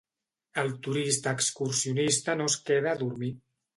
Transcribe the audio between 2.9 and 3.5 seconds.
a dormir.